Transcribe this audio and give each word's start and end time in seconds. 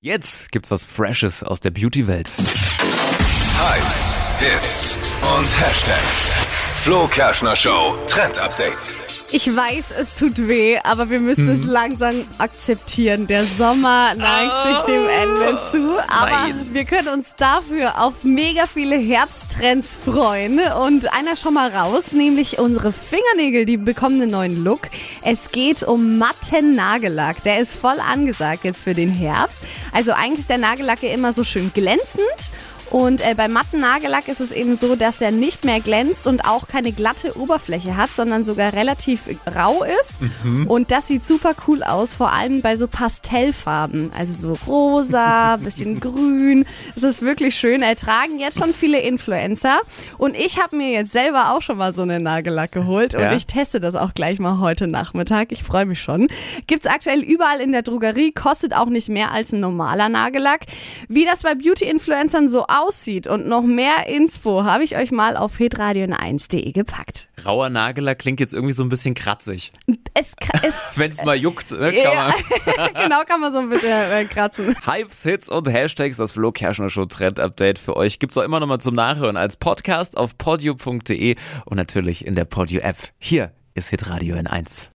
Jetzt 0.00 0.52
gibt's 0.52 0.70
was 0.70 0.84
Freshes 0.84 1.42
aus 1.42 1.58
der 1.58 1.70
Beauty-Welt. 1.72 2.28
Hypes, 3.58 4.14
Hits 4.38 4.96
und 5.36 5.60
Hashtags. 5.60 6.30
Flo 6.84 7.08
Kerschner 7.08 7.56
Show 7.56 7.98
Trend 8.06 8.38
Update. 8.38 9.07
Ich 9.30 9.54
weiß, 9.54 9.86
es 10.00 10.14
tut 10.14 10.48
weh, 10.48 10.78
aber 10.82 11.10
wir 11.10 11.20
müssen 11.20 11.50
es 11.50 11.64
langsam 11.64 12.24
akzeptieren. 12.38 13.26
Der 13.26 13.44
Sommer 13.44 14.14
neigt 14.14 14.62
sich 14.66 14.94
dem 14.94 15.06
Ende 15.06 15.58
zu, 15.70 15.98
aber 16.08 16.30
Nein. 16.30 16.68
wir 16.72 16.84
können 16.86 17.08
uns 17.08 17.34
dafür 17.36 18.02
auf 18.02 18.24
mega 18.24 18.66
viele 18.66 18.96
Herbsttrends 18.96 19.94
freuen. 19.94 20.60
Und 20.60 21.12
einer 21.12 21.36
schon 21.36 21.54
mal 21.54 21.68
raus, 21.70 22.12
nämlich 22.12 22.58
unsere 22.58 22.90
Fingernägel, 22.90 23.66
die 23.66 23.76
bekommen 23.76 24.22
einen 24.22 24.30
neuen 24.30 24.64
Look. 24.64 24.88
Es 25.22 25.50
geht 25.52 25.82
um 25.82 26.16
matten 26.16 26.74
Nagellack. 26.74 27.42
Der 27.42 27.60
ist 27.60 27.76
voll 27.76 28.00
angesagt 28.00 28.64
jetzt 28.64 28.84
für 28.84 28.94
den 28.94 29.12
Herbst. 29.12 29.60
Also 29.92 30.12
eigentlich 30.12 30.40
ist 30.40 30.50
der 30.50 30.58
Nagellack 30.58 31.02
ja 31.02 31.10
immer 31.10 31.34
so 31.34 31.44
schön 31.44 31.70
glänzend. 31.74 32.50
Und 32.90 33.20
äh, 33.20 33.34
beim 33.34 33.52
matten 33.52 33.80
Nagellack 33.80 34.28
ist 34.28 34.40
es 34.40 34.50
eben 34.50 34.76
so, 34.78 34.96
dass 34.96 35.20
er 35.20 35.30
nicht 35.30 35.64
mehr 35.66 35.80
glänzt 35.80 36.26
und 36.26 36.46
auch 36.48 36.68
keine 36.68 36.90
glatte 36.92 37.38
Oberfläche 37.38 37.96
hat, 37.98 38.14
sondern 38.14 38.44
sogar 38.44 38.72
relativ 38.72 39.20
rau 39.54 39.84
ist. 39.84 40.20
Und 40.68 40.90
das 40.90 41.06
sieht 41.06 41.26
super 41.26 41.52
cool 41.66 41.82
aus, 41.82 42.14
vor 42.14 42.32
allem 42.32 42.62
bei 42.62 42.76
so 42.78 42.86
Pastellfarben. 42.88 44.10
Also 44.18 44.32
so 44.32 44.58
rosa, 44.66 45.56
bisschen 45.62 46.00
grün. 46.00 46.64
Es 46.96 47.02
ist 47.02 47.20
wirklich 47.22 47.56
schön. 47.56 47.82
Ertragen 47.82 48.38
jetzt 48.38 48.58
schon 48.58 48.72
viele 48.72 49.00
Influencer. 49.00 49.80
Und 50.16 50.34
ich 50.34 50.58
habe 50.62 50.76
mir 50.76 50.90
jetzt 50.90 51.12
selber 51.12 51.52
auch 51.54 51.60
schon 51.62 51.76
mal 51.76 51.92
so 51.94 52.02
einen 52.02 52.22
Nagellack 52.22 52.72
geholt. 52.72 53.14
Und 53.14 53.20
Ja? 53.20 53.34
ich 53.34 53.46
teste 53.46 53.80
das 53.80 53.94
auch 53.96 54.14
gleich 54.14 54.38
mal 54.38 54.60
heute 54.60 54.86
Nachmittag. 54.86 55.52
Ich 55.52 55.62
freue 55.62 55.84
mich 55.84 56.00
schon. 56.00 56.28
Gibt's 56.66 56.86
aktuell 56.86 57.20
überall 57.20 57.60
in 57.60 57.72
der 57.72 57.82
Drogerie, 57.82 58.32
kostet 58.32 58.74
auch 58.74 58.86
nicht 58.86 59.10
mehr 59.10 59.30
als 59.30 59.52
ein 59.52 59.60
normaler 59.60 60.08
Nagellack. 60.08 60.60
Wie 61.08 61.26
das 61.26 61.42
bei 61.42 61.54
Beauty-Influencern 61.54 62.48
so 62.48 62.62
aussieht 62.62 62.77
und 63.28 63.46
noch 63.46 63.62
mehr 63.62 64.06
Inspo 64.06 64.64
habe 64.64 64.84
ich 64.84 64.96
euch 64.96 65.10
mal 65.10 65.36
auf 65.36 65.58
hitradion1.de 65.58 66.72
gepackt. 66.72 67.28
Rauer 67.44 67.70
Nagellack 67.70 68.20
klingt 68.20 68.38
jetzt 68.38 68.54
irgendwie 68.54 68.72
so 68.72 68.84
ein 68.84 68.88
bisschen 68.88 69.14
kratzig. 69.14 69.72
Es, 70.14 70.32
es 70.62 70.76
Wenn's 70.94 71.24
mal 71.24 71.34
juckt, 71.34 71.72
ne, 71.72 71.92
kann 71.92 71.94
ja, 71.94 72.34
man. 72.66 72.92
genau 73.02 73.22
kann 73.26 73.40
man 73.40 73.52
so 73.52 73.58
ein 73.58 73.68
bisschen 73.68 73.90
äh, 73.90 74.24
kratzen. 74.26 74.76
Hypes, 74.86 75.22
Hits 75.24 75.48
und 75.48 75.68
Hashtags, 75.68 76.18
das 76.18 76.32
Flo 76.32 76.52
Kerschner 76.52 76.88
Show 76.88 77.06
Trend 77.06 77.40
Update 77.40 77.80
für 77.80 77.96
euch. 77.96 78.20
Gibt's 78.20 78.36
auch 78.36 78.44
immer 78.44 78.60
noch 78.60 78.68
mal 78.68 78.78
zum 78.78 78.94
Nachhören 78.94 79.36
als 79.36 79.56
Podcast 79.56 80.16
auf 80.16 80.38
podio.de 80.38 81.34
und 81.64 81.76
natürlich 81.76 82.24
in 82.24 82.36
der 82.36 82.44
Podio 82.44 82.80
App. 82.80 82.96
Hier 83.18 83.52
ist 83.74 83.88
Hitradio 83.88 84.36
in 84.36 84.46
1. 84.46 84.86